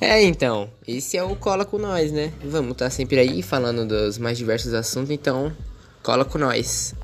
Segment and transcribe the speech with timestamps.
[0.10, 2.32] É, então, esse é o Cola com Nós, né?
[2.42, 5.52] Vamos estar tá sempre aí falando dos mais diversos assuntos, então
[6.02, 6.94] cola com nós.